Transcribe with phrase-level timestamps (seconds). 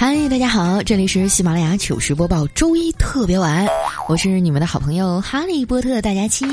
[0.00, 3.66] 嗨，大家好，这里是喜马拉雅糗事播报周一特别晚，
[4.06, 6.46] 我是你们的好朋友哈利波特大家期。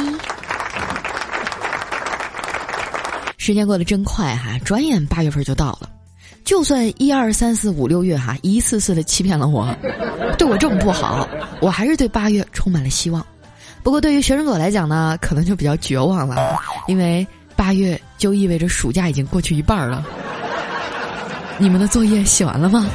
[3.38, 5.88] 时间过得真快哈，转眼八月份就到了。
[6.44, 9.72] 就算一二三四五六月哈一次次的欺骗了我，
[10.40, 11.30] 对我这么不好，
[11.62, 13.24] 我还是对八月充满了希望。
[13.84, 16.58] 不过对于学生狗来讲呢，可能就比较绝望了，
[16.88, 17.26] 因为
[17.56, 20.04] 八月就意味着暑假已经过去一半了。
[21.60, 22.90] 你们的作业写完了吗？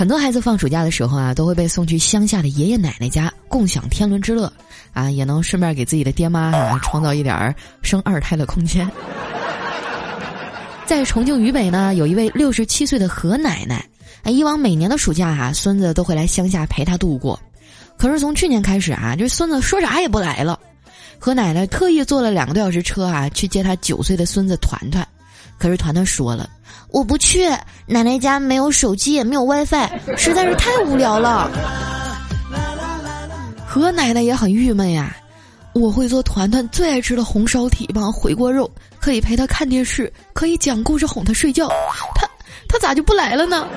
[0.00, 4.50] 很多孩子放暑假的时候啊，都会被送去乡下的爷爷奶奶家共享天伦之乐，
[4.94, 8.90] 啊，也能顺便给自己的爹妈啊创造一点儿生二胎的空间。
[10.88, 13.84] 在重庆渝北呢，有一位六十七岁的何奶奶，
[14.22, 17.38] 哎，以往每年的暑假哈，孙子都会来乡下陪她度过，
[17.98, 20.58] 可是从去年开始啊，这孙子说啥也不来了。
[21.18, 25.06] 何奶奶特意坐了两个多小时车啊，去接她九岁的孙子团团，
[25.58, 26.48] 可是团团说了。
[26.92, 27.48] 我不去，
[27.86, 31.50] 奶奶家没有手机，也没有 WiFi，实在是太无聊了。
[33.66, 35.16] 何奶奶也很郁闷呀。
[35.72, 41.68] 我会做团团最爱吃的红烧蹄膀、回锅肉，可以陪他看电视，可以讲故事哄他睡觉。
[42.16, 42.28] 他
[42.68, 43.68] 他咋就不来了呢？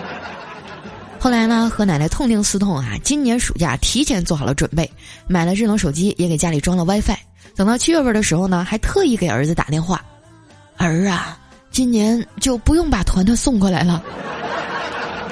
[1.18, 1.70] 后来呢？
[1.74, 4.88] 何奶奶痛定思痛啊，今年暑假提前做好了准备，
[5.26, 7.16] 买了智能手机，也给家里装了 WiFi。
[7.56, 10.04] 等到七月份的时候呢，还特意给儿子打电话
[10.76, 11.38] ：“儿啊。”
[11.76, 14.02] 今年就不用把团团送过来了，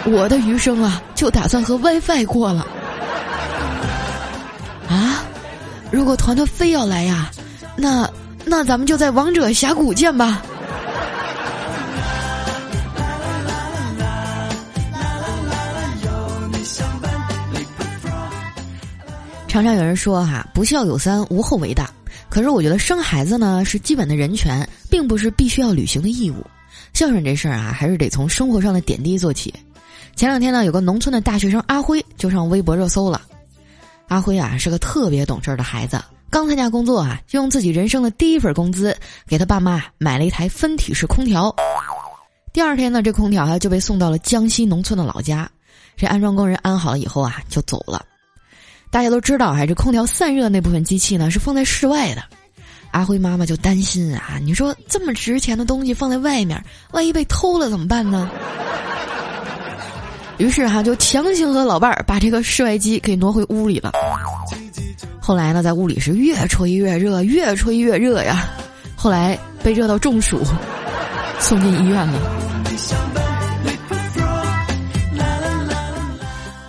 [0.05, 2.67] 我的余生啊，就打算和 WiFi 过了。
[4.87, 5.25] 啊，
[5.91, 7.31] 如果团团非要来呀，
[7.77, 8.07] 那
[8.45, 10.43] 那咱们就在王者峡谷见吧。
[19.49, 21.89] 常常有人说哈，不孝有三，无后为大。
[22.29, 26.37] 可是我觉得生孩子呢是基本的人权，并不是必须要履行的义务。
[26.93, 29.53] 孝顺这事儿啊，还是得从生活上的点滴做起。
[30.15, 33.21] 前两天呢，有个农村的大学生阿辉就上微博热搜了。
[34.07, 36.01] 阿辉啊是个特别懂事的孩子，
[36.31, 38.97] 刚参加工作啊，就用自己人生的第一份工资
[39.27, 41.53] 给他爸妈买了一台分体式空调。
[42.53, 45.51] 第二天呢，这空调啊就被送到了江西农村的老家。
[45.97, 48.07] 这安装工人安好了以后啊，就走了。
[48.93, 52.23] 大家都知道，啊，这空调散热那部分机器呢是放在室外的。
[52.95, 58.31] 阿辉妈妈就担心啊，你说这么值钱的东西放在外面，万一被偷了怎么办呢？
[60.39, 63.91] 于是哈就强行和老伴儿把这个室外机给挪回屋里了。
[65.21, 68.49] 后来呢，在屋里是越吹越热，越吹越热呀。
[68.95, 70.41] 后来被热到中暑，
[71.41, 72.21] 送进医院了。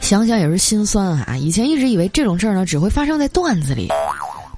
[0.02, 1.38] 想想也是心酸啊！
[1.38, 3.90] 以前一直以为这种事儿呢只会发生在段子里，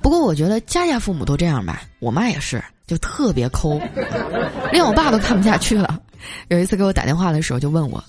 [0.08, 1.82] 不过我觉得家家父母都这样吧。
[2.00, 3.78] 我妈也是，就特别抠，
[4.72, 6.00] 连我爸都看不下去了。
[6.48, 8.02] 有一次给我打电话的时候就问我：“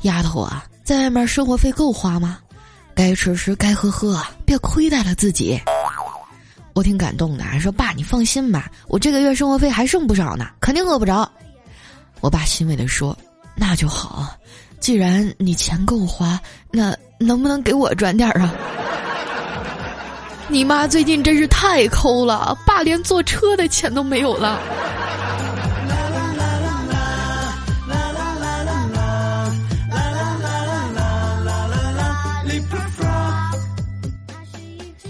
[0.00, 2.38] 丫头啊，在外面生活费够花吗？
[2.94, 5.60] 该吃吃，该喝喝，别亏待了自己。”
[6.74, 11.30] 我挺感动的，还说：“爸，你放心吧，我这个月生活费还剩不少呢，肯定饿不着。”
[12.20, 13.14] 我爸欣慰地说
[13.54, 14.26] ：“那就好。”
[14.80, 18.54] 既然你钱够花，那能不能给我转点儿啊？
[20.48, 24.60] 你妈最近真是太抠了，爸连坐车的钱都没有了。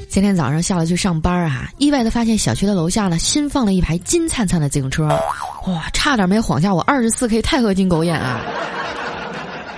[0.09, 5.07] 今天早上下了去上班啊，意外的发现小区的楼下呢新放了一排金灿灿的自行车，
[5.67, 8.41] 哇，差点没晃下我二十四 K 钛合金狗眼啊！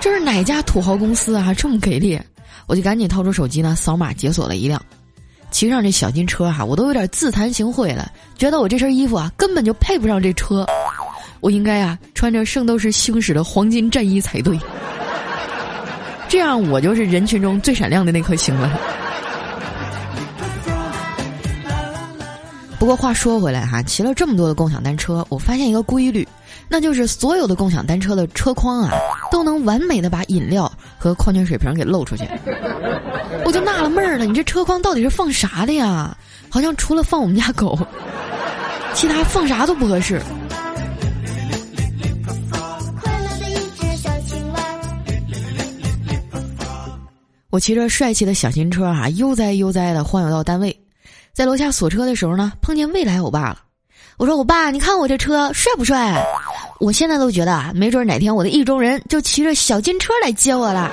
[0.00, 1.52] 这是哪家土豪公司啊？
[1.52, 2.20] 这么给力！
[2.68, 4.80] 我就赶紧掏出手机呢，扫码解锁了一辆，
[5.50, 10.66] 骑上这小金车哈，我都有点自惭形秽了，觉得我这身衣服啊根本就配不上这车，
[11.40, 14.58] 我应该啊穿着圣斗士星矢的黄金战衣才对，
[16.28, 18.97] 这样我就是人群中最闪亮的那颗星了。
[22.78, 26.26] 不过话说回来哈，骑了这么多的共享单车，我发现一个规律。
[26.68, 28.90] 那就是所有的共享单车的车筐啊，
[29.32, 32.24] 都能完美的把饮料和矿泉水瓶给漏出去。
[33.44, 36.16] 我就纳了闷儿了，你这车筐到底是放啥的呀？
[36.48, 37.76] 好像除了放我们家狗，
[38.94, 40.22] 其他放啥都不合适。
[47.50, 50.78] 我骑着帅气的小新车啊，悠哉悠哉的晃悠到单位，
[51.38, 53.58] 在楼下锁车的时候呢，碰见未来我爸了。
[54.16, 56.20] 我说：“我爸，你看我这车帅不帅？”
[56.80, 60.90] 我现在都觉得啊，没准哪天我的意中人就骑着小金车来接我了。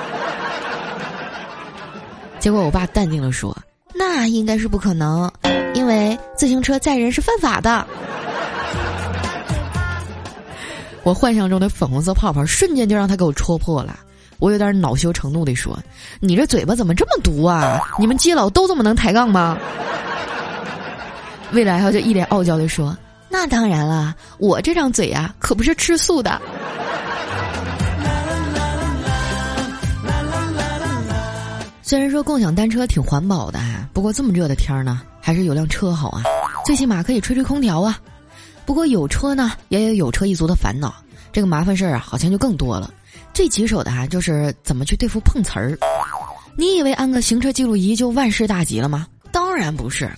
[2.37, 3.57] 结果我爸淡定的说
[3.95, 5.27] ：“那应该是不可能，
[5.73, 7.83] 因为自行车载人是犯法的。”
[11.01, 13.97] 我幻想中的粉红色泡泡瞬间就让他给我戳破了。
[14.37, 15.75] 我有点恼羞成怒地说
[16.21, 17.81] ：“你这嘴巴怎么这么毒啊？
[17.97, 19.57] 你们基佬都这么能抬杠吗？”
[21.55, 22.95] 未来他就一脸傲娇地说
[23.31, 26.41] ：“那当然了，我这张嘴呀，可不是吃素的。”
[31.81, 36.23] 虽然说共享单车挺环保的啊，不过这么热的天儿呢，还是有辆车好啊，
[36.65, 37.97] 最起码可以吹吹空调啊。
[38.65, 40.93] 不过有车呢，也有有车一族的烦恼，
[41.31, 42.93] 这个麻烦事儿啊，好像就更多了。
[43.33, 45.77] 最棘手的啊，就是怎么去对付碰瓷儿。
[46.57, 49.07] 你以为安个行车记录仪就万事大吉了吗？
[49.31, 50.11] 当然不是。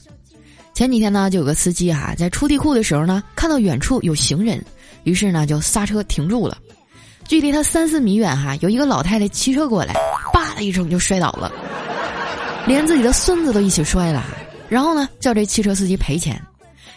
[0.77, 4.63] 前几天呢，就有个司机哈，在出地库的时候呢，看到远处有行人，
[5.05, 6.55] 于是呢就刹车停住了。
[7.27, 9.95] 距离他三四米远哈，有一个老太太骑车过来。
[10.31, 11.51] 叭的一声就摔倒了，
[12.67, 14.23] 连自己的孙子都一起摔了。
[14.69, 16.39] 然后呢，叫这汽车司机赔钱。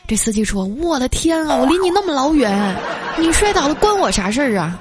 [0.06, 2.76] 这司机说：“我的天啊，我离你那么老远，
[3.18, 4.78] 你摔倒了关我啥事儿啊？”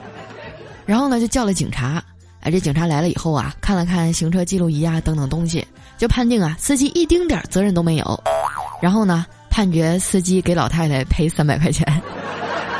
[0.85, 2.03] 然后呢，就叫了警察。
[2.41, 5.65] 哎，这警察来了以后啊，看了看行车记录仪啊等等东西，
[5.97, 8.23] 就判定啊，司机一丁点儿责任都没有。
[8.81, 11.85] 然后呢，判决司机给老太太赔三百块钱，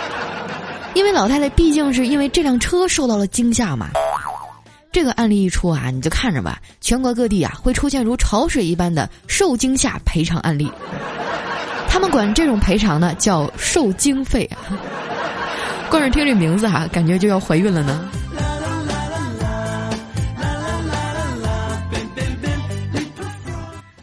[0.96, 3.90] 因为老太太毕竟是因为这辆车受到了惊吓嘛。
[4.92, 10.72] 这个案例一出啊，你就看着吧，全国各地啊会出现如潮水一般的受惊吓赔偿案例。
[11.88, 14.58] 他们管这种赔偿呢叫受惊费啊。
[15.92, 18.10] 光是听这名字哈，感觉就要怀孕了呢。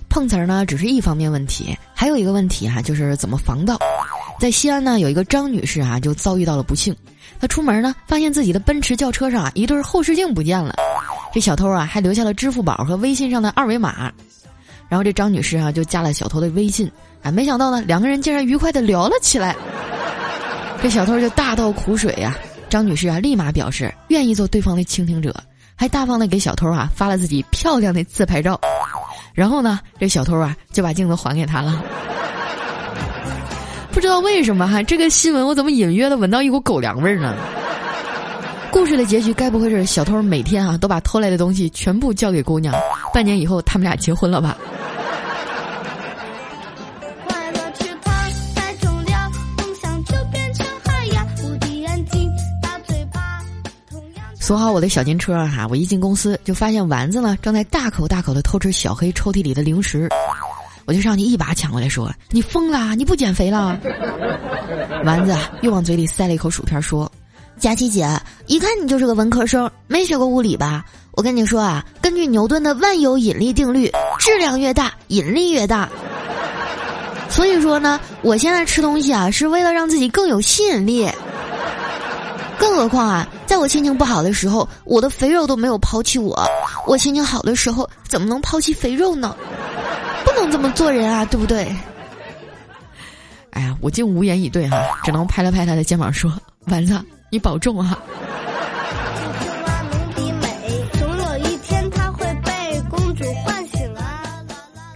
[0.08, 3.78] 碰瓷儿呢只是一方面问题，还有一个问题哈，就是怎么防盗。
[4.38, 6.94] 在西安呢，有一个张女士啊，就遭遇到了不幸。
[7.40, 10.74] 她出门呢，发现自己的奔驰轿车上啊，一对后视镜不见了。
[11.32, 14.12] 这小偷啊，还留下了支付宝和微信上的二维码。
[14.90, 16.90] 然后这张女士啊，就加了小偷的微信。
[17.22, 19.56] 啊，没想到呢，两个人竟然愉快的聊了起来。
[20.82, 22.36] 这小偷就大倒苦水呀。
[22.68, 25.34] 张女士啊，立马表示愿意做对方的倾听者，
[25.76, 28.58] 还大方的给小偷啊发了自己漂亮的自拍照。
[29.34, 31.82] 然后呢，这小偷啊就把镜子还给他了。
[33.92, 37.34] 不知道为什么哈，这个新闻我怎么隐约的闻到一股狗粮味儿呢？
[38.70, 42.74] 故事的结局该不会是小偷每天啊都把偷来的东西全部交给姑娘，
[43.14, 44.56] 半年以后他们俩结婚了吧？
[54.46, 60.08] 锁好我的小金车哈，我一进公司就发现丸子呢正在大口大口的偷吃小黑抽屉里的零食。
[60.84, 62.94] 我就上去一把抢过来，说：“你疯了？
[62.94, 63.76] 你不减肥了？”
[65.04, 67.10] 丸子又往嘴里塞了一口薯片，说
[67.58, 68.08] ：“佳琪姐，
[68.46, 70.84] 一看你就是个文科生，没学过物理吧？
[71.10, 73.90] 我跟你说啊，根据牛顿的万有引力定律，
[74.20, 75.88] 质量越大，引力越大。
[77.28, 81.10] 所以说呢，我现在吃东西啊，是为了让自己更有吸引力。
[82.56, 86.36] 更何况啊，在我心情不好的时候，我的肥肉都没有抛弃我，
[86.86, 89.34] 我心情好的时候，怎么能抛弃肥肉呢？”
[90.26, 91.74] 不能这么做人啊，对不对？
[93.50, 96.30] 哎呀，我竟无言以对哈，只能拍了拍他的肩膀说
[96.66, 97.00] ：“丸子，
[97.30, 97.96] 你保重哈。”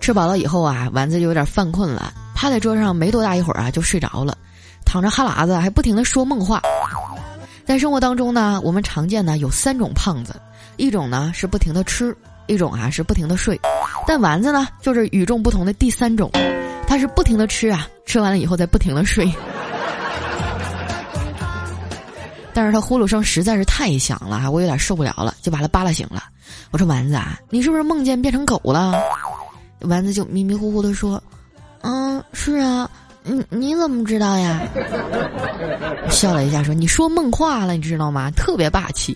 [0.00, 4.36] 吃饱了以后啊，丸子就有点犯困了，趴在桌上没多大一会儿啊，就睡着了，
[4.84, 6.60] 躺着哈喇子，还不停的说梦话。
[7.70, 10.34] 在生活当中呢，我们常见的有三种胖子，
[10.76, 12.12] 一种呢是不停的吃。
[12.48, 13.56] 一种啊是不停的睡，
[14.08, 16.28] 但丸子呢就是与众不同的第三种，
[16.84, 19.32] 他是不停的吃啊，吃完了以后再不停的睡。
[22.52, 26.24] 但是他呼噜声实在是太响了，我有点受不了了，就把他扒拉醒了。
[26.72, 29.00] 我说丸子啊，你是不是梦见变成狗了？
[29.82, 31.22] 丸子就迷迷糊糊的说
[31.82, 32.90] ：“嗯，是啊，
[33.22, 34.60] 你你怎么知道呀？”
[36.10, 38.30] 笑了一下说：“你说梦话了，你知道吗？
[38.32, 39.14] 特别霸气。”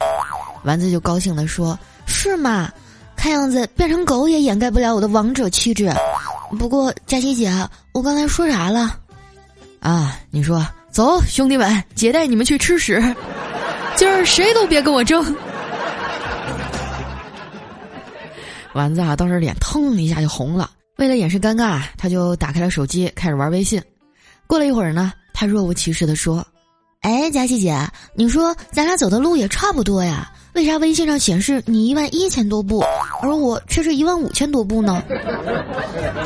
[0.65, 2.71] 丸子就高兴的说：“是吗？”
[3.17, 5.91] 看样子变成狗也掩盖不了我的王者气质。
[6.59, 7.51] 不过佳琪姐，
[7.93, 8.99] 我刚才说啥了？
[9.81, 13.03] 啊，你说走，兄弟们，姐带你们去吃屎。
[13.97, 15.25] 今儿谁都别跟我争。
[18.75, 20.71] 丸子啊，当时脸腾一下就红了。
[20.97, 23.83] 为了掩饰尴尬，他就打开了手机，开始玩微信。
[24.47, 26.47] 过了一会儿呢，他若无其事的说
[27.03, 27.77] ：“哎，佳琪姐，
[28.15, 32.85] 你说咱俩走的路也差不多呀。”为啥微信上显示你一万一千多步，
[33.21, 35.03] 而我却是一万五千多步呢？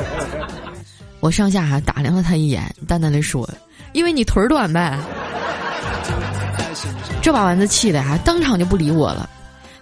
[1.21, 3.49] 我上下还打量了他一眼，淡淡的说
[3.95, 4.99] ：“因为你腿儿短呗。”
[7.23, 9.29] 这把丸子气的哈，当场就不理我了。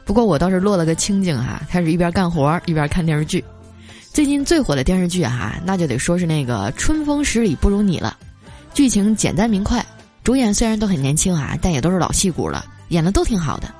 [0.04, 3.44] 不过我倒是落了个清静哈，开始一边干活一边看电视剧。
[4.12, 8.16] 最近最火的电视剧哈，那就得说是那个《春风十里不如你》了。
[8.76, 9.82] 剧情简单明快。
[10.22, 13.72] 主演虽然都很年轻啊，但也都是老戏骨了，演的都挺好的。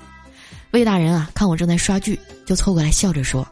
[0.71, 3.47] 魏大人啊，看我正在刷剧，就凑过来笑着说：“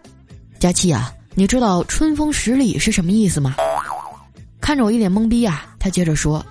[0.58, 3.56] 佳期啊，你知道春风十里是什么意思吗？”
[4.58, 6.44] 看着我一脸懵逼啊，他接着说：“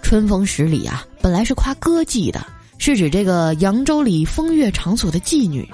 [0.00, 2.46] 春风十里啊，本来是夸歌妓的，
[2.78, 5.68] 是指这个扬州里风月场所的妓女。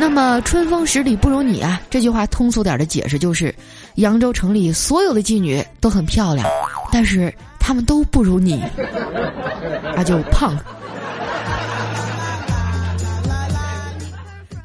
[0.00, 3.52] 那么‘春风十里不如你’啊，这句话通俗点的解释就是，
[3.96, 6.46] 扬州城里所有的妓女都很漂亮，
[6.90, 7.32] 但是。”
[7.68, 8.58] 他们都不如你，
[9.94, 10.56] 那就胖。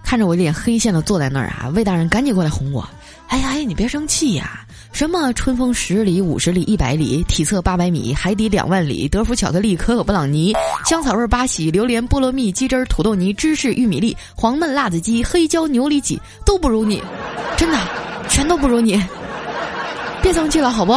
[0.05, 2.87] 看着我一脸黑线的坐在那儿啊，魏大人赶紧过来哄我。
[3.27, 4.65] 哎呀哎，你别生气呀！
[4.93, 10.53] 什么春风十里、五十里、一百里，体测八百米，海底两万里，德芙巧克力、可可布朗尼，
[10.85, 17.03] 香草味八喜，榴莲、菠萝蜜、鸡汁、土豆泥、芝士、玉米粒，黄焖辣子鸡，黑椒牛里脊，都不如你，
[17.57, 17.77] 真的，
[18.29, 19.03] 全都不如你。
[20.21, 20.93] 别生气了，好不？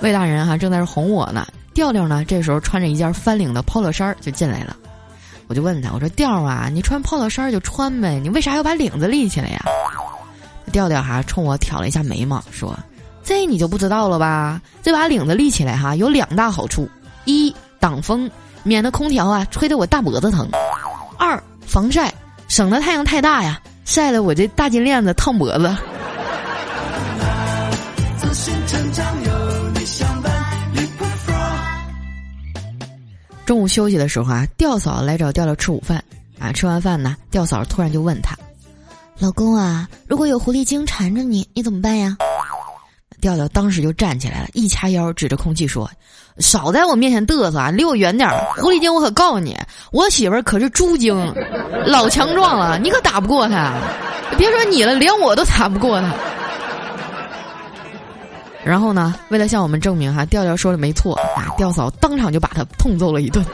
[0.00, 4.74] 魏大人哈正在这哄我呢，调调呢这时候穿着一件翻领的 polo 衫就进来了，
[5.46, 9.64] 我就问他，我说调啊，你穿 polo 衫就穿呗，你为啥要把领子立起来呀？
[10.72, 12.74] 调调哈冲我挑了一下眉毛，说
[13.22, 14.60] ：“这你就不知道了吧？
[14.82, 16.88] 这把领子立起来哈有两大好处：
[17.24, 18.30] 一挡风，
[18.62, 20.46] 免得空调啊吹得我大脖子疼；
[21.18, 22.10] 二防晒，
[22.48, 25.76] 省得太阳太大呀，晒得我这大金链子烫脖子。”
[33.46, 36.02] 中午休息的时候啊，调嫂来找调调吃午饭
[36.38, 36.52] 啊。
[36.52, 38.36] 吃完饭呢，调嫂突然就问他
[39.18, 42.16] ：“老公啊，如果有狐狸精缠着你，你怎么办呀？”
[43.20, 45.90] 调调当时就站起来了，一掐腰，指着空气说
[46.38, 48.34] ：“少在我面前嘚瑟啊，离我远点儿！
[48.56, 49.58] 狐狸精，我可告诉你，
[49.92, 51.14] 我媳妇儿可是猪精，
[51.84, 53.74] 老强壮了，你可打不过她。
[54.38, 56.14] 别说你了，连我都打不过她。”
[58.64, 59.14] 然后呢？
[59.30, 63.44] 为了向我们证明哈，调调说的没错啊，调嫂当场就把他痛揍了一顿。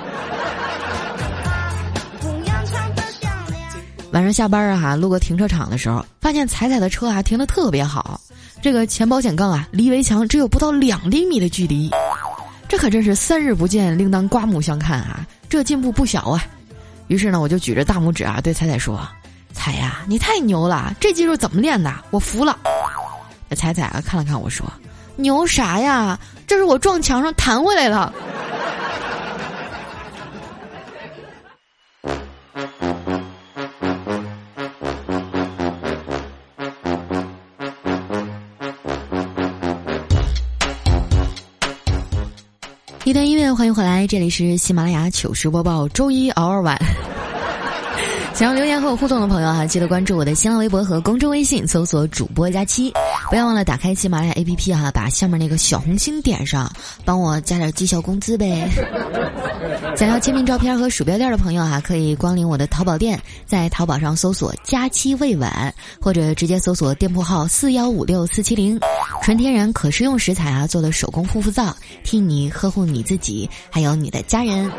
[4.13, 8.21] 晚上下班啊哈，路过停车场的时候，发现彩彩的车啊停的特别好，
[8.61, 11.91] 这个前保险杠啊离围墙只有不到两厘米的距离，
[12.67, 15.25] 这可真是三日不见，另当刮目相看啊！
[15.49, 16.43] 这进步不小啊。
[17.07, 19.07] 于是呢，我就举着大拇指啊对彩彩说
[19.55, 21.93] ：“彩呀，你太牛了，这技术怎么练的？
[22.11, 22.59] 我服了。”
[23.55, 24.67] 彩彩啊看了看我说。
[25.16, 26.18] 牛啥呀？
[26.46, 28.12] 这是我撞墙上弹回来的。
[43.04, 46.76] 一段音乐，欢迎回来，这里是喜马拉雅糗事播报，周一偶尔晚。
[48.37, 52.93] 想要留言和我互动的朋友啊，记得关注我的新浪微博和公众微信，搜索主播佳期。
[53.31, 56.71] 不要忘了打开喜马拉雅 APP 哈，把下面那个小红心点上，
[57.02, 58.69] 帮我加点绩效工资呗。
[59.97, 68.78] 想要签名照片和鼠标垫的朋友啊，可以光临我的淘宝店，在淘宝上搜索“佳期未晚”，或者直接搜索店铺号四幺五六四七零，
[69.23, 71.75] 纯天然可食用食材啊做的手工护肤皂，
[72.05, 74.71] 替你呵护你自己，还有你的家人。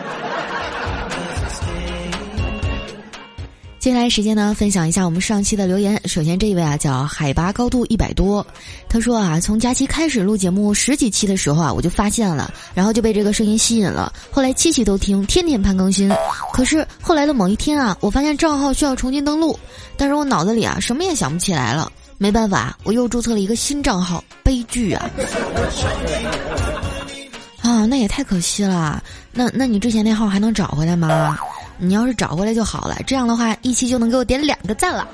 [3.88, 5.98] 接下来时间呢，分享一下我们上期的留言。
[6.04, 8.46] 首先这一位啊，叫海拔高度一百多，
[8.90, 14.12] 他说啊，从假期开始录节目十几期的时候啊，我就发现了，然后就被这个声音吸引了。
[14.30, 16.14] 后来七期都听，天天盼更新。
[16.52, 19.58] 可是后来的某一天啊，我发现账号需要重新登录，
[19.96, 21.90] 但是我脑子里啊什么也想不起来了。
[22.18, 25.10] 没办法，我又注册了一个新账号，悲剧啊！
[27.64, 29.02] 啊，那也太可惜了。
[29.32, 31.38] 那那你之前那号还能找回来吗？
[31.80, 35.08] 你要是找回来就好了，这样的话一期就能给我点两个赞了。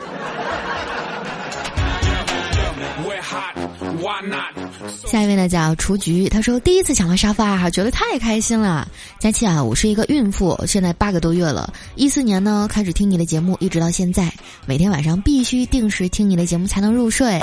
[5.06, 8.88] 下一位呢叫雏菊，他说第一次抢到沙发哈，觉得太开心了。
[9.20, 11.72] 佳琪啊，我是一个孕妇，现在八个多月了。
[11.96, 14.32] 一四年呢开始听你的节目，一直到现在，
[14.66, 17.40] 每天晚上必须定时听你的节目才能入睡。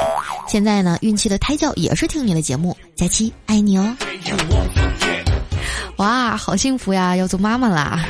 [0.48, 3.96] 现在呢孕期的胎教也是听你的节目，佳期爱你哦。
[6.00, 8.06] 哇，好幸福呀，要做妈妈啦！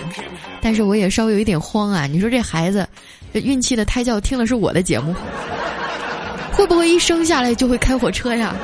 [0.62, 2.06] 但是我也稍微有一点慌啊！
[2.06, 2.88] 你说这孩子，
[3.34, 5.12] 这孕期的胎教听的是我的节目，
[6.52, 8.54] 会不会一生下来就会开火车呀？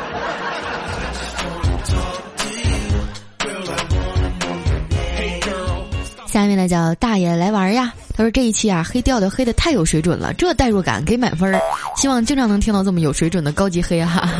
[6.29, 11.61] 下面呢叫大爷来玩呀，他说这一期啊黑调调黑的太有水准了，这代入感给满分儿，
[11.97, 14.31] 希望经常能听到这么有水准的高级黑哈。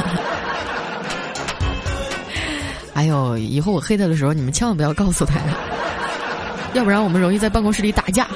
[2.97, 5.55] 哎呦，以后我黑他的时候，你们千万不要告诉他呀。
[6.73, 8.27] 要不然我们容易在办公室里打架。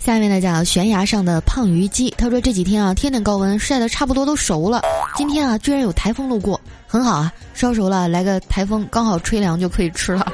[0.00, 4.82] 下下面呢叫悬崖上的胖鱼姬，他说这几天啊天天高温晒的差不多都熟了，
[5.14, 10.32] 今天啊居然有台风路过，很好啊，烧熟了来个台风刚好吹凉就可以吃了。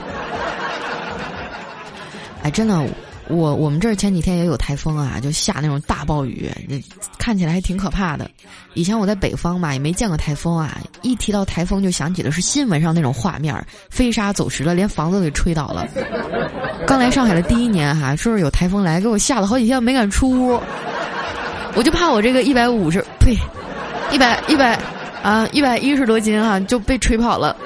[2.43, 2.83] 哎，真的。
[3.29, 6.51] 我我们这儿前几天也有台风啊，就下那种大暴雨，
[7.19, 8.29] 看起来还挺可怕的。
[8.75, 10.79] 以前我在北方嘛，也没见过台风啊。
[11.03, 13.55] 一提到台风，就想起的是新闻上那种画面，
[13.89, 15.87] 飞沙走石了，连房子都给吹倒了。
[16.87, 20.61] 刚来上海的第一年哈，说是有台风来，给我吓了好几天没敢出屋。
[21.75, 23.35] 我就怕我这个一百五十，呸，
[24.11, 24.79] 一百一百
[25.23, 27.57] 啊，一百一十多斤哈，就被吹跑了。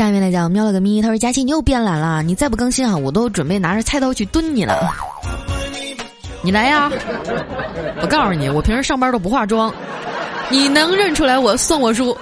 [0.00, 4.74] 下面呢叫喵了个咪，他说佳琪你又变懒了，你再不更新啊，我都准备拿着菜刀去蹲你了。
[6.40, 6.90] 你来呀！
[8.00, 9.70] 我告诉你，我平时上班都不化妆，
[10.48, 12.16] 你能认出来我算我输。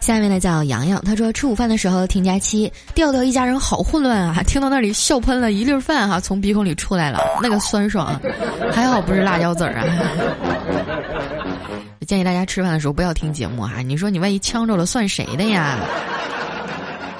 [0.00, 8.18] 下面呢叫洋洋，他说吃午饭的时候听佳期，调调一家人好混乱啊，听到那里笑喷了一粒饭哈，从鼻孔里出来了，那个酸爽，
[8.72, 9.84] 还好不是辣椒籽儿啊。
[12.06, 15.78] 建议大家吃饭的时候不要听节目哈，你说你万一呛着了算谁的呀？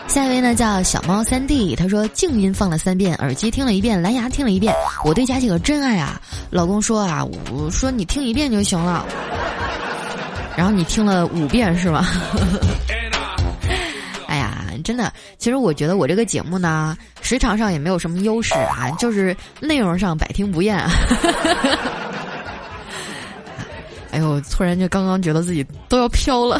[0.06, 4.72] 下一位呢叫小猫三弟，他说静音放了三遍，耳机听了一遍，蓝牙听了一遍，
[5.04, 6.20] 我对佳琪可真爱啊！
[6.50, 9.04] 老公说啊，我说你听一遍就行了，
[10.56, 12.06] 然后你听了五遍是吗？
[14.28, 20.80] 哎呀，真的，其实我觉得我这个节目呢，时长上也没有什么优势啊，就是内容上百听不厌。
[24.16, 24.40] 哎呦！
[24.50, 26.58] 突然就刚刚觉得自己都要飘了。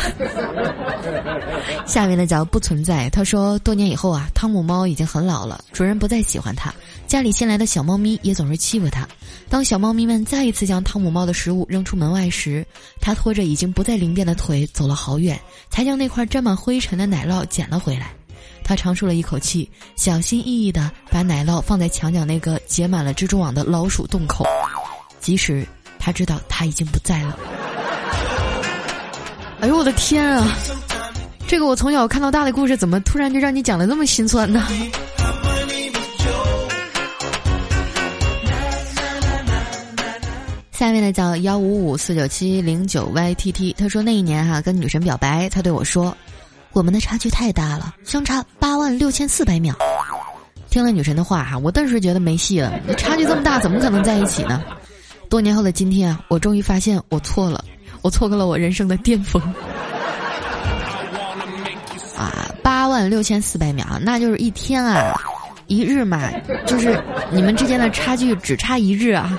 [1.87, 3.09] 下面的叫不存在。
[3.09, 6.71] 他说，多年以后啊，汤姆猫已经很老了，主人不再喜欢它，
[7.07, 9.09] 家里新来的小猫咪也总是欺负它。
[9.49, 12.67] 当小猫咪们再一次将汤姆猫的食物扔出门外时，
[13.01, 18.11] 它拖着已经不再灵便的腿走了好远，才将那块沾满灰尘的奶酪捡了回来。
[18.63, 24.45] 他长舒了一口气，小心翼翼地把奶酪放在墙角那个结满了蜘蛛网的老鼠洞口，
[25.21, 25.67] 即使。
[25.99, 27.39] 他知道他已经不在了。
[29.61, 30.47] 哎呦我的天啊！
[31.47, 34.67] 这个我从小看到大的故事，怎么突然就让你讲的那么心酸呢？
[40.73, 46.15] 下面呢叫幺五五四九七零九 YTT，他说那一年哈跟女神表白，他对我说，
[46.73, 49.75] 我们的差距太大了，相差八万六千四百秒。
[50.69, 54.63] 听了女神的话哈，我顿时觉得没戏了，差距这么大，怎么可能在一起呢？
[55.29, 57.65] 多年后的今天啊，我终于发现我错了，
[58.03, 59.43] 我错过了我人生的巅峰。
[62.17, 65.15] 啊，八万六千四百秒，那就是一天啊，
[65.67, 66.31] 一日嘛，
[66.65, 66.99] 就是
[67.31, 69.39] 你们之间的差距只差一日啊。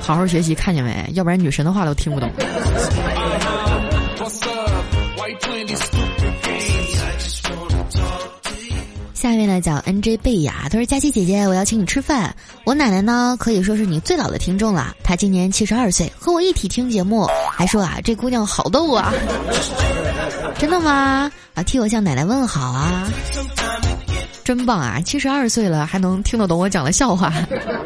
[0.00, 1.08] 好好学习，看见没？
[1.14, 2.30] 要不然女神的话都听不懂。
[9.60, 12.34] 叫 N J 贝雅，他说：“佳琪姐姐，我要请你吃饭。
[12.64, 14.94] 我奶奶呢，可以说是你最老的听众了。
[15.04, 19.12] 她今年七十二岁，和我一起听节目，还说啊，这姑娘好逗啊！
[20.58, 21.30] 真的吗？
[21.54, 23.08] 啊，替我向奶奶问好啊！
[24.42, 25.00] 真棒啊！
[25.04, 27.32] 七十二岁了还能听得懂我讲的笑话，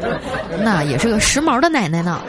[0.63, 2.21] 那也是个时髦的奶奶呢。”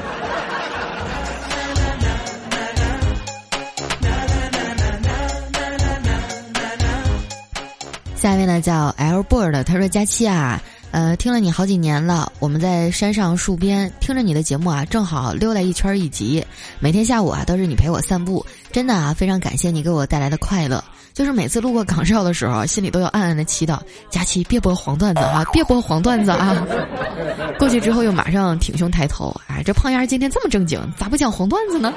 [8.26, 10.60] 下面呢叫 L Bird，他说：“佳期啊，
[10.90, 16.44] 呃，听了你好几年了，我们在山上树边听着你的节目啊，正好溜达一圈一集。
[16.80, 20.82] 每天下午啊，都是你陪我散步，真的啊，非常感谢你给我带来的快乐。
[21.14, 23.78] 就是每次路过岗哨的时候，心里都要暗暗的祈祷：
[24.10, 26.66] 佳期别播黄段子哈，别播黄段子啊。
[27.60, 31.94] 过去之后又马上挺胸抬头，哎，这胖丫今天这么正经，咋不讲黄段子呢？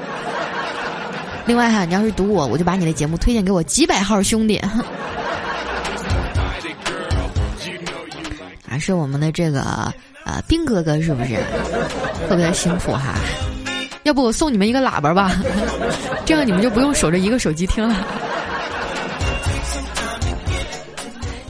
[1.44, 4.62] 另外哈，你要是读我，我就把你的节目推荐给我几百号兄弟。”
[8.70, 9.92] 还是我们的这个
[10.24, 11.36] 呃兵哥哥是不是
[12.28, 13.16] 特别辛苦哈？
[14.04, 15.32] 要不我送你们一个喇叭吧，
[16.24, 17.96] 这样你们就不用守着一个手机听了。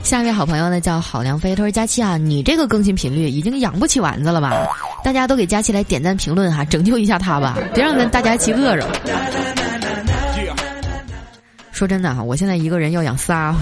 [0.01, 4.67] 下一位好朋友呢叫郝良飞，他说：“佳期啊，你这个更新频率已经养不起丸子了吧？
[5.03, 8.89] 大家都给佳期来点赞评论哈，拯救一下他吧，别让咱大家一起饿着。”
[11.71, 13.55] 说真的哈，我现在一个人要养仨，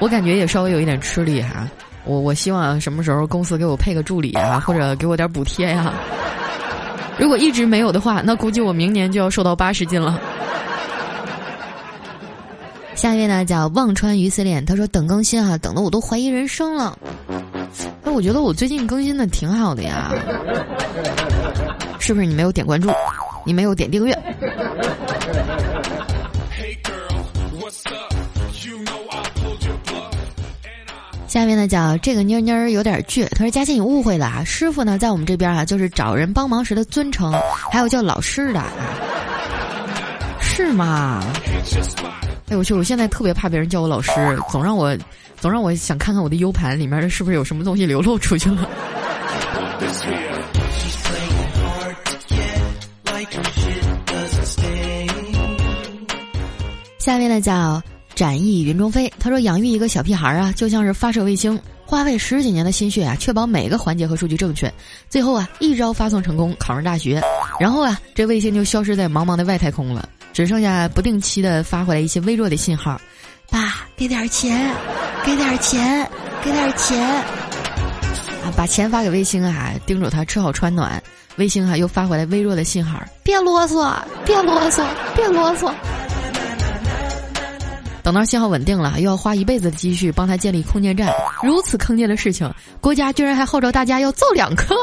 [0.00, 1.68] 我感觉也稍微有一点吃力哈。
[2.04, 5.92] 我我希望什么时候公司给我配个助理啊，或者给我点补贴呀。
[7.18, 10.18] 如果一直没有的话，那估计我明年就要瘦到八十斤了。
[12.94, 16.98] 下一位呢叫忘川鱼丝恋，他说等更新哈，等的我都怀疑人生了。
[18.02, 20.12] 那我觉得我最近更新的挺好的呀，
[21.98, 22.26] 是不是？
[22.26, 22.90] 你没有点关注，
[23.44, 24.18] 你没有点订阅。
[31.30, 37.32] 下面呢叫这个妮妮儿有点倔，他说佳琪你误会了啊，师傅呢在我们这边啊就是找人帮忙时的尊称，
[37.70, 38.60] 还有叫老师的，
[40.40, 41.22] 是吗？
[42.48, 44.10] 哎我去，我现在特别怕别人叫我老师，
[44.50, 44.98] 总让我
[45.36, 48.68] 总让我想看看我的 U 盘里面是不是有什么东西流露出去了。
[56.98, 57.80] 下面呢叫。
[58.20, 64.70] 展翼云中飞，他说养育一个小屁孩啊，就像是发射卫星，花费十几年的心血啊，确保每个环节和数据正确，
[65.08, 67.18] 最后啊一招发送成功，考上大学，
[67.58, 73.00] 然后啊这卫星就消失在茫茫的外太空了，只剩下不定期的发回来一些微弱的信号，
[73.50, 74.70] 爸给点钱，
[75.24, 76.06] 给点钱，
[76.44, 77.24] 给点钱，啊
[78.54, 81.02] 把钱发给卫星啊，叮嘱他吃好穿暖，
[81.36, 84.84] 卫星啊又发回来微弱的信号，别啰嗦，别啰嗦，
[85.16, 85.72] 别啰嗦。
[88.10, 94.74] 等到信号稳定了，又要花一辈子的积蓄帮他建立空间站，如此坑爹的事情，国家居然还号召大家要造两颗。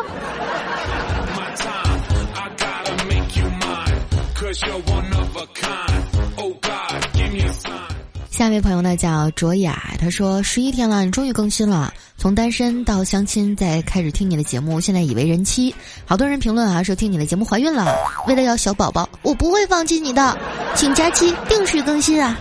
[8.29, 17.93] 下一位朋友呢叫卓雅，他说十一天了，你终于更新了，从单身到相亲，再开始听你的节目，现在已为人妻，好多人评论啊说听你的节目怀孕了，
[18.25, 20.37] 为了要小宝宝，我不会放弃你的，
[20.75, 22.39] 请假期定时更新啊。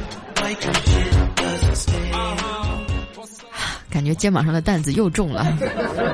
[3.91, 5.47] 感觉肩膀上的担子又重了。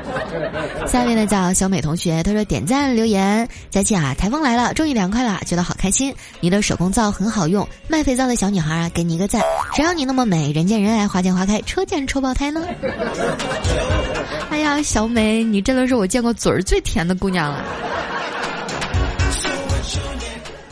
[0.87, 6.15] 下面呢叫小美同学，他说点赞留言，佳琪啊，台风来了，终于凉快了，觉得好开心。
[6.39, 9.41] 你的手工皂很好用，卖肥皂的小女孩啊，给你一个赞。
[9.73, 12.65] 谁让你那么美，人见人爱，花见花开，车见车爆胎呢？
[14.49, 17.61] 哎呀，小美，你真的是我见过嘴儿最甜的姑娘了。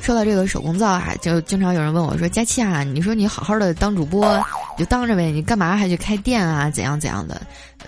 [0.01, 4.43] 说到这个手工皂啊，就经常有人问我说：“佳期啊，你说你好好的当主播，
[4.75, 6.69] 就当着呗，你干嘛还去开店啊？
[6.71, 7.39] 怎样怎样的？”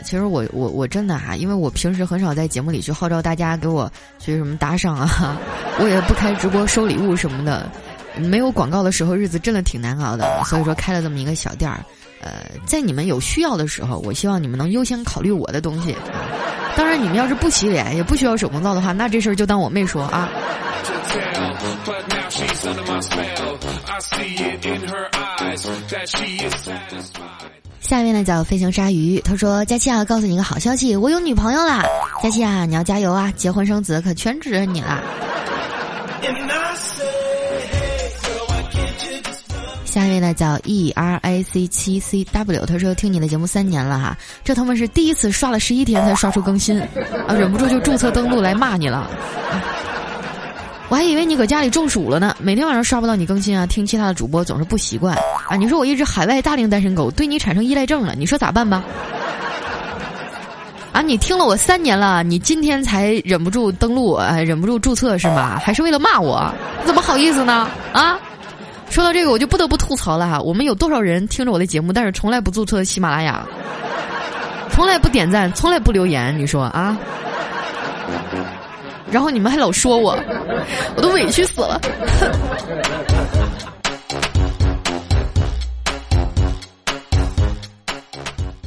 [0.06, 5.38] 其实我我我真的哈，因为我平时很少在节目里去号召大家给我去什么打赏啊，
[5.82, 7.68] 我也不开直播收礼物什么的，
[8.18, 11.84] 没有广告的时候日子真的挺难熬的，所以说开了这么一个小店儿。
[12.22, 12.32] 呃，
[12.66, 15.96] 在你们有需要的时候，我希望你们能优先考虑我的东西。
[16.78, 20.30] 当然，你们要是不洗脸也不需要手工皂的话，那这事儿就当我没说啊。
[21.86, 22.66] But she's
[24.66, 25.68] in her eyes
[26.08, 31.84] she's saddest mind 下面呢叫飞行鲨鱼，他说：“佳期啊，告诉你一个好消息，我有女朋友啦！
[32.24, 35.04] 佳期啊，你要加油啊，结婚生子可全指着你了。”
[39.84, 46.80] 下一位呢叫 E R I C 七 C W，他说听你的节目三年了哈，这他妈是第一次刷了十一天才刷出更新，
[47.28, 49.12] 啊，忍不住就注册登录来骂你了。
[50.94, 55.18] 我还以为你搁家里中暑了呢，每天晚上刷不到你更新啊，听其他的主播总是不习惯
[55.50, 55.56] 啊。
[55.56, 58.84] 你说我一只海外大龄单身狗对你产生依赖症了，你说咋办吧？
[60.92, 65.58] 啊，你听了我三年了，你今天才忍不住登录，哎，忍不住注册是吗？
[65.66, 66.48] 还是为了骂我？
[66.86, 67.68] 怎么好意思呢？
[67.92, 68.20] 啊？
[68.92, 73.44] 说到这个，我就不得不吐槽了哈，我们有多少人听着我的节目，但是从来不注册喜马拉雅，
[74.70, 76.96] 从来不点赞，从来不留言，你说啊？
[79.14, 80.18] 然后你们还老说我，
[80.96, 81.80] 我都委屈死了。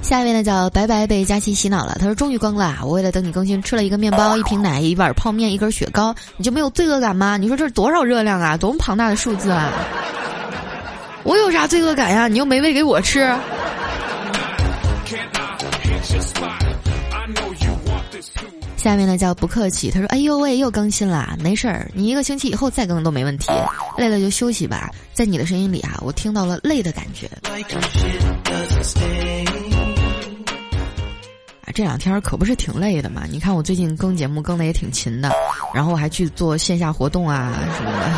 [0.01, 7.37] 下一位呢叫白白被佳琪洗脑了，他说终于更了，我为了等你更新，吃了一个面包、一瓶奶、一碗泡面、一根雪糕，你就没有罪恶感吗？
[7.37, 8.57] 你说这是多少热量啊？
[8.57, 9.73] 多么庞大的数字啊！
[11.25, 12.29] 我有啥罪恶感呀？
[12.29, 13.35] 你又没喂给我吃。
[18.87, 23.49] 下面呢叫不客气，他说：“哎呦喂，又更新了，没事儿，你一个星期以后再更都没问题。
[23.99, 27.27] 累了就休息吧，在你的声音里啊，我听到了累的感觉。
[31.63, 33.25] 啊，这两天可不是挺累的嘛？
[33.29, 35.33] 你看我最近更节目更的也挺勤的，
[35.75, 38.13] 然后我还去做线下活动啊什么的。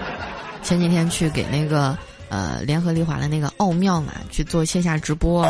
[0.64, 1.94] 前几天去给那个
[2.30, 5.46] 呃联合利华的那个奥妙嘛去做线下直播。”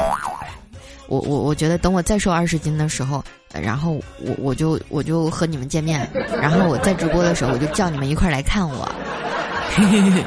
[1.07, 6.09] 我我我觉得等我再瘦二十斤的时候，然后我我就我就和你们见面，
[6.41, 8.89] 然后我在直播的时候我就叫你们一块儿来看我。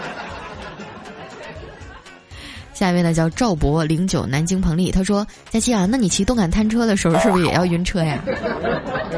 [2.73, 8.19] 下一位呢叫赵博零九南京彭丽，他说：“佳琪啊，那你骑动感单车的时候是不是也要晕车呀？”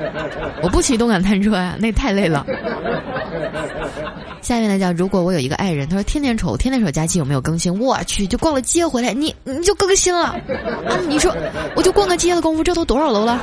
[0.61, 2.45] 我不骑动感单车呀，那太累了。
[4.41, 10.25] 下面呢叫如果我有一个爱人，他说天天瞅天天瞅佳期有没有更新，我去就逛了街回来，你你就更新了
[10.85, 10.99] 啊？
[11.07, 11.33] 你说
[11.75, 13.41] 我就逛个街的功夫，这都多少楼了？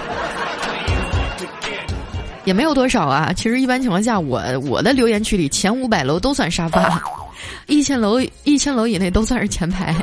[2.44, 7.02] 也没有多少啊，其实一般情况下，我我的留言区里前五百楼都算沙发，
[7.66, 9.94] 一千楼一千楼以内都算是前排。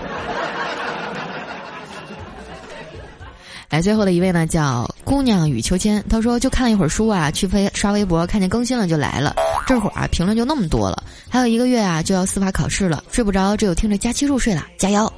[3.69, 6.03] 来， 最后的一位呢，叫姑娘与秋千。
[6.09, 9.35] 他说，就看了一会儿书啊，去飞刷微博，看见更新了就来了。
[9.67, 11.03] 这会儿啊，评论就那么多了。
[11.29, 14.65] 还有一个月啊，就要司法考试了，睡不着，只有听着假期入睡了。
[14.77, 15.11] 加油！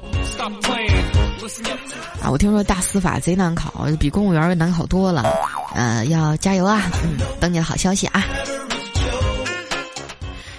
[2.20, 5.24] 啊，我听说大司法贼难考，比公务员难考多了。
[5.74, 6.90] 呃，要加油啊！
[7.02, 8.24] 嗯，等你的好消息啊。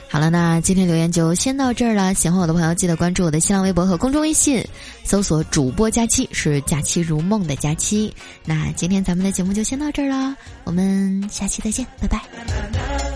[0.10, 2.14] 好了，那今天留言就先到这儿了。
[2.14, 4.64] 喜欢我的朋友，记得关注我的新浪微博和公众微信，
[5.04, 8.14] 搜索“主播佳期”，是“假期如梦”的佳期。
[8.46, 13.13] 那今天咱们的节目就先到这儿了，我们下期再见，拜拜。